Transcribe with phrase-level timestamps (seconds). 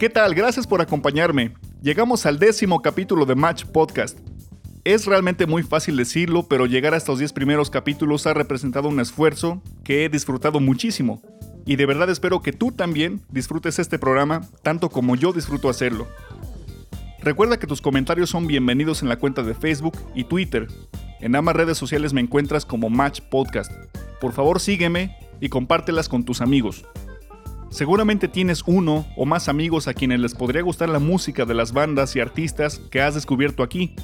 [0.00, 0.34] ¿Qué tal?
[0.34, 1.52] Gracias por acompañarme.
[1.82, 4.18] Llegamos al décimo capítulo de Match Podcast.
[4.82, 8.98] Es realmente muy fácil decirlo, pero llegar a estos 10 primeros capítulos ha representado un
[8.98, 11.20] esfuerzo que he disfrutado muchísimo
[11.66, 16.08] y de verdad espero que tú también disfrutes este programa tanto como yo disfruto hacerlo.
[17.22, 20.68] Recuerda que tus comentarios son bienvenidos en la cuenta de Facebook y Twitter.
[21.20, 23.70] En ambas redes sociales me encuentras como Match Podcast.
[24.20, 26.86] Por favor sígueme y compártelas con tus amigos.
[27.70, 31.72] Seguramente tienes uno o más amigos a quienes les podría gustar la música de las
[31.72, 33.94] bandas y artistas que has descubierto aquí.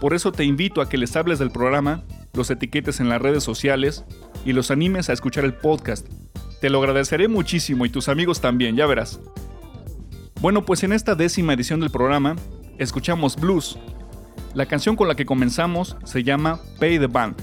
[0.00, 3.44] Por eso te invito a que les hables del programa, los etiquetes en las redes
[3.44, 4.04] sociales
[4.44, 6.06] y los animes a escuchar el podcast
[6.60, 9.20] te lo agradeceré muchísimo y tus amigos también, ya verás.
[10.40, 12.36] Bueno, pues en esta décima edición del programa,
[12.78, 13.78] escuchamos Blues.
[14.54, 17.36] La canción con la que comenzamos se llama Pay the Band,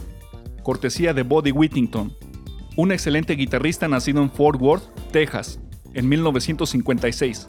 [0.64, 2.14] cortesía de Buddy Whittington,
[2.76, 5.60] un excelente guitarrista nacido en Fort Worth, Texas,
[5.94, 7.48] en 1956.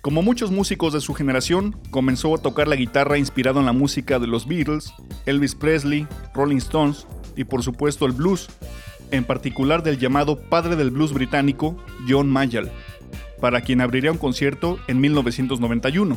[0.00, 4.18] Como muchos músicos de su generación, comenzó a tocar la guitarra inspirado en la música
[4.18, 4.92] de los Beatles,
[5.26, 7.06] Elvis Presley, Rolling Stones
[7.36, 8.48] y por supuesto el blues,
[9.10, 11.76] en particular del llamado padre del blues británico,
[12.08, 12.70] John Mayall,
[13.40, 16.16] para quien abriría un concierto en 1991.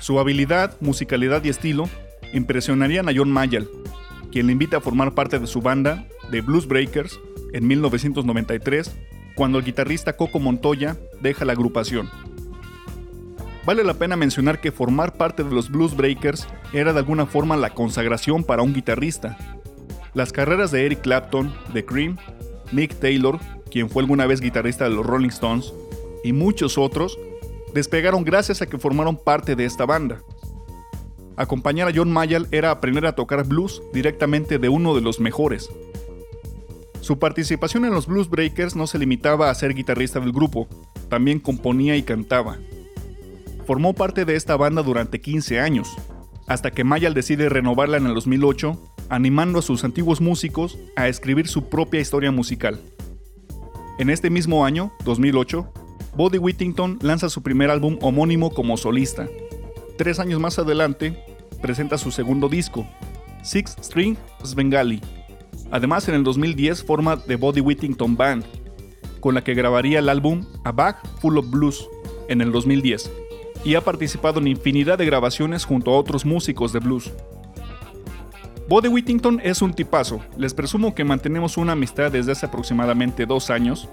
[0.00, 1.88] Su habilidad, musicalidad y estilo
[2.32, 3.68] impresionarían a John Mayall,
[4.30, 7.18] quien le invita a formar parte de su banda, The Blues Breakers,
[7.52, 8.94] en 1993,
[9.36, 12.10] cuando el guitarrista Coco Montoya deja la agrupación.
[13.64, 17.56] Vale la pena mencionar que formar parte de los Blues Breakers era de alguna forma
[17.56, 19.38] la consagración para un guitarrista.
[20.14, 22.16] Las carreras de Eric Clapton, The Cream,
[22.70, 25.74] Nick Taylor, quien fue alguna vez guitarrista de los Rolling Stones,
[26.22, 27.18] y muchos otros,
[27.74, 30.22] despegaron gracias a que formaron parte de esta banda.
[31.36, 35.68] Acompañar a John Mayall era aprender a tocar blues directamente de uno de los mejores.
[37.00, 40.68] Su participación en los Blues Breakers no se limitaba a ser guitarrista del grupo,
[41.08, 42.58] también componía y cantaba.
[43.66, 45.96] Formó parte de esta banda durante 15 años,
[46.46, 51.48] hasta que Mayall decide renovarla en el 2008, animando a sus antiguos músicos a escribir
[51.48, 52.80] su propia historia musical.
[53.98, 55.72] En este mismo año, 2008,
[56.16, 59.28] Buddy Whittington lanza su primer álbum homónimo como solista.
[59.96, 61.16] Tres años más adelante,
[61.62, 62.86] presenta su segundo disco,
[63.42, 65.00] Six String Svengali.
[65.70, 68.44] Además, en el 2010 forma The Buddy Whittington Band,
[69.20, 71.88] con la que grabaría el álbum A Bag Full of Blues
[72.28, 73.10] en el 2010
[73.64, 77.12] y ha participado en infinidad de grabaciones junto a otros músicos de blues.
[78.68, 83.50] Buddy Whittington es un tipazo, les presumo que mantenemos una amistad desde hace aproximadamente dos
[83.50, 83.88] años.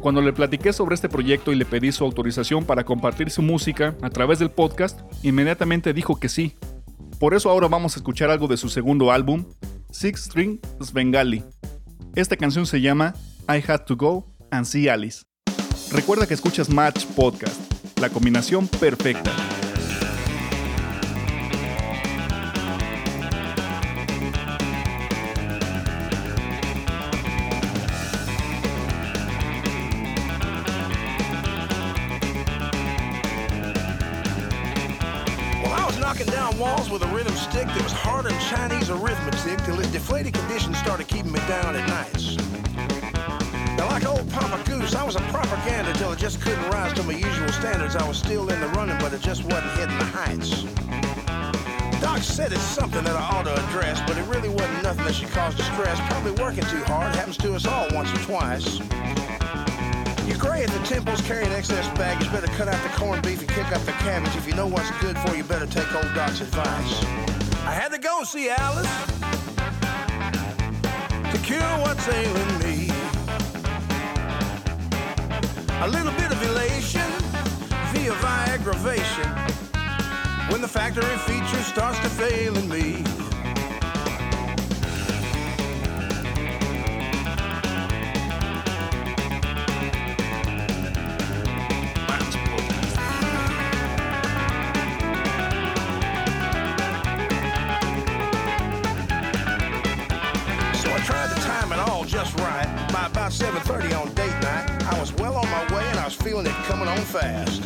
[0.00, 3.94] Cuando le platiqué sobre este proyecto y le pedí su autorización para compartir su música
[4.00, 6.54] a través del podcast, inmediatamente dijo que sí.
[7.18, 9.44] Por eso ahora vamos a escuchar algo de su segundo álbum,
[9.90, 11.44] Six String Svengali.
[12.14, 13.14] Esta canción se llama
[13.48, 15.22] I Had to Go and See Alice.
[15.92, 19.30] Recuerda que escuchas Match Podcast la combinación perfecta.
[36.66, 40.76] Walls with a rhythm stick that was harder than Chinese arithmetic till its deflated conditions
[40.78, 42.36] started keeping me down at nights.
[43.76, 47.02] Now, like old Papa Goose, I was a propaganda till it just couldn't rise to
[47.04, 47.94] my usual standards.
[47.94, 50.50] I was still in the running, but it just wasn't hitting the heights.
[52.00, 55.14] Doc said it's something that I ought to address, but it really wasn't nothing that
[55.14, 56.00] should cause distress.
[56.10, 58.80] Probably working too hard happens to us all once or twice.
[60.46, 62.30] Gray at the temples, carrying excess baggage.
[62.30, 64.34] Better cut out the corned beef and kick up the cabbage.
[64.36, 67.04] If you know what's good for you, better take old Doc's advice.
[67.64, 68.86] I had to go see Alice
[71.32, 72.90] to cure what's ailing me.
[75.82, 77.10] A little bit of elation
[77.92, 78.12] via
[78.54, 79.28] aggravation
[80.50, 83.25] when the factory feature starts to fail in me.
[103.66, 106.52] 9.30 on date night, I was well on my way and I was feeling it
[106.68, 107.60] coming on fast.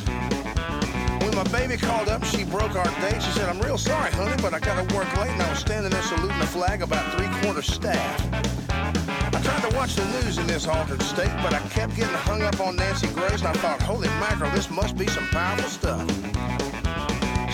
[1.23, 3.23] When my baby called up, she broke our date.
[3.23, 5.91] She said, I'm real sorry, honey, but I gotta work late and I was standing
[5.91, 8.27] there saluting the flag about three-quarter staff.
[8.71, 12.41] I tried to watch the news in this altered state, but I kept getting hung
[12.41, 16.30] up on Nancy Grace and I thought, holy mackerel, this must be some powerful stuff.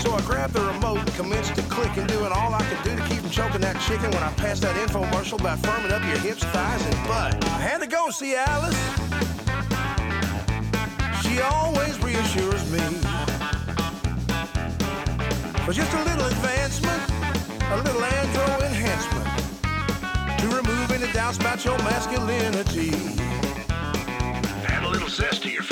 [0.06, 2.94] So I grabbed the remote and commenced to click and doing all I could do
[2.94, 6.18] to keep from choking that chicken when I passed that infomercial by firming up your
[6.18, 7.44] hips, thighs, and butt.
[7.46, 8.78] I had to go see Alice.
[11.26, 12.78] She always reassures me.
[15.66, 17.02] For just a little advancement,
[17.72, 19.26] a little andro enhancement
[20.38, 22.94] to remove any doubts about your masculinity.
[24.70, 25.64] Add a little zest to your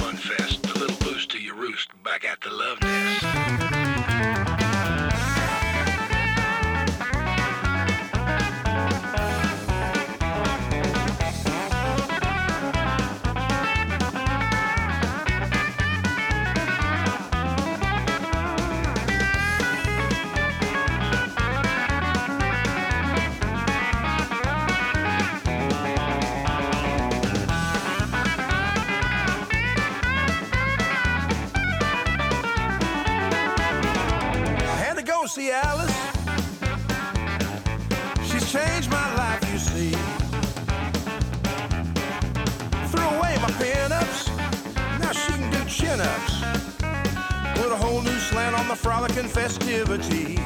[48.74, 50.38] the frolicking festivities.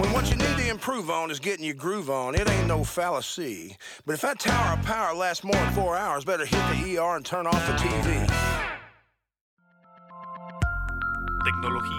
[0.00, 2.84] When what you need to improve on is getting your groove on, it ain't no
[2.84, 3.76] fallacy.
[4.06, 7.16] But if that tower of power lasts more than four hours, better hit the ER
[7.16, 8.26] and turn off the TV.
[11.44, 11.97] Tecnología.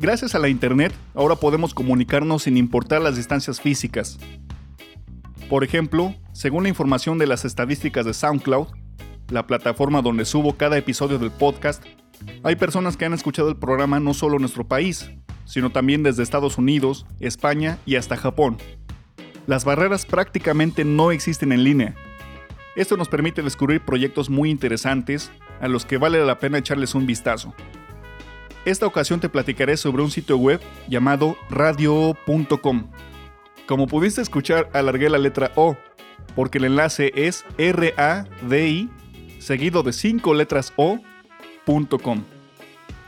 [0.00, 4.18] Gracias a la Internet, ahora podemos comunicarnos sin importar las distancias físicas.
[5.50, 8.68] Por ejemplo, según la información de las estadísticas de SoundCloud,
[9.28, 11.84] la plataforma donde subo cada episodio del podcast,
[12.42, 15.10] hay personas que han escuchado el programa no solo en nuestro país,
[15.44, 18.56] sino también desde Estados Unidos, España y hasta Japón.
[19.46, 21.94] Las barreras prácticamente no existen en línea.
[22.74, 25.30] Esto nos permite descubrir proyectos muy interesantes
[25.60, 27.54] a los que vale la pena echarles un vistazo.
[28.70, 32.88] Esta ocasión te platicaré sobre un sitio web llamado radio.com.
[33.66, 35.76] Como pudiste escuchar, alargué la letra O,
[36.36, 38.88] porque el enlace es R-A-D-I,
[39.40, 42.22] seguido de cinco letras O.com.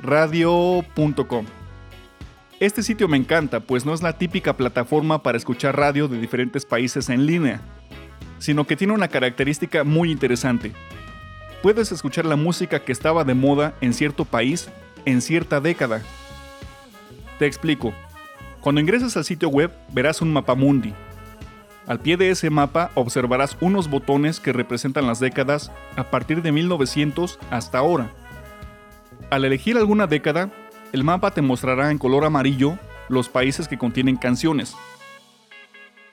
[0.02, 1.46] Radio.com.
[2.58, 6.66] Este sitio me encanta, pues no es la típica plataforma para escuchar radio de diferentes
[6.66, 7.60] países en línea,
[8.40, 10.72] sino que tiene una característica muy interesante.
[11.62, 14.68] Puedes escuchar la música que estaba de moda en cierto país
[15.04, 16.02] en cierta década.
[17.38, 17.92] Te explico.
[18.60, 20.94] Cuando ingresas al sitio web verás un mapa mundi.
[21.86, 26.52] Al pie de ese mapa observarás unos botones que representan las décadas a partir de
[26.52, 28.10] 1900 hasta ahora.
[29.30, 30.50] Al elegir alguna década,
[30.92, 32.78] el mapa te mostrará en color amarillo
[33.08, 34.76] los países que contienen canciones.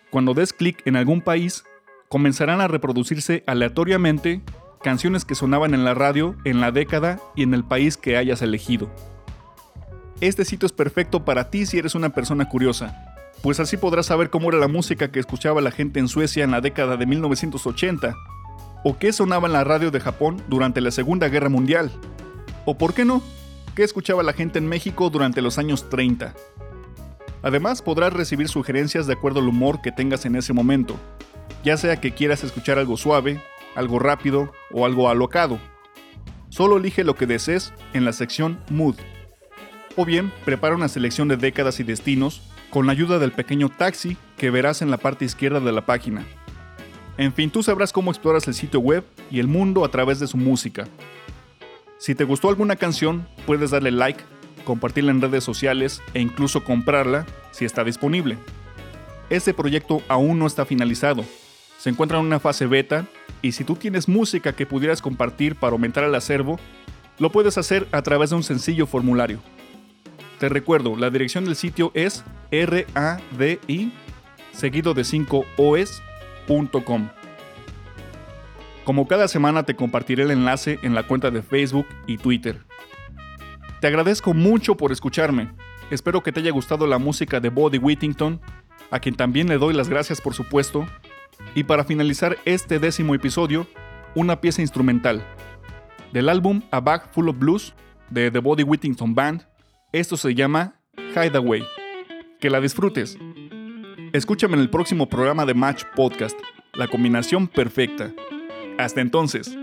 [0.10, 1.64] Cuando des clic en algún país,
[2.08, 4.42] comenzarán a reproducirse aleatoriamente
[4.82, 8.42] canciones que sonaban en la radio en la década y en el país que hayas
[8.42, 8.90] elegido.
[10.22, 14.30] Este sitio es perfecto para ti si eres una persona curiosa, pues así podrás saber
[14.30, 18.16] cómo era la música que escuchaba la gente en Suecia en la década de 1980,
[18.84, 21.92] o qué sonaba en la radio de Japón durante la Segunda Guerra Mundial,
[22.66, 23.22] o por qué no,
[23.76, 26.34] qué escuchaba la gente en México durante los años 30.
[27.42, 30.98] Además podrás recibir sugerencias de acuerdo al humor que tengas en ese momento,
[31.64, 33.42] ya sea que quieras escuchar algo suave,
[33.76, 35.60] algo rápido o algo alocado.
[36.50, 38.96] Solo elige lo que desees en la sección Mood.
[39.96, 44.18] O bien, prepara una selección de décadas y destinos con la ayuda del pequeño taxi
[44.38, 46.26] que verás en la parte izquierda de la página.
[47.18, 50.28] En fin, tú sabrás cómo exploras el sitio web y el mundo a través de
[50.28, 50.88] su música.
[51.98, 54.24] Si te gustó alguna canción, puedes darle like,
[54.64, 58.38] compartirla en redes sociales e incluso comprarla si está disponible.
[59.30, 61.26] Este proyecto aún no está finalizado.
[61.78, 63.06] Se encuentra en una fase beta
[63.42, 66.60] y si tú tienes música que pudieras compartir para aumentar el acervo,
[67.20, 69.40] lo puedes hacer a través de un sencillo formulario.
[70.40, 73.92] Te recuerdo, la dirección del sitio es radi
[74.54, 77.10] seguido de 5os.com.
[78.86, 82.64] Como cada semana te compartiré el enlace en la cuenta de Facebook y Twitter.
[83.82, 85.52] Te agradezco mucho por escucharme.
[85.92, 88.40] Espero que te haya gustado la música de Body Whittington,
[88.92, 90.88] a quien también le doy las gracias por supuesto,
[91.56, 93.68] y para finalizar este décimo episodio,
[94.16, 95.24] una pieza instrumental.
[96.14, 97.74] Del álbum A Bag Full of Blues
[98.10, 99.46] de The Body Whittington Band,
[99.92, 100.76] esto se llama
[101.16, 101.64] Hideaway.
[102.40, 103.18] Que la disfrutes.
[104.14, 106.40] Escúchame en el próximo programa de Match Podcast,
[106.74, 108.12] la combinación perfecta.
[108.78, 109.56] Hasta entonces,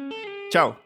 [0.51, 0.79] chao.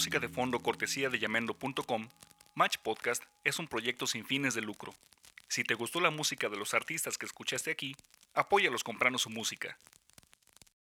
[0.00, 2.08] Música de fondo cortesía de llamendo.com,
[2.54, 4.94] Match Podcast es un proyecto sin fines de lucro.
[5.46, 7.94] Si te gustó la música de los artistas que escuchaste aquí,
[8.32, 9.76] apóyalos comprando su música.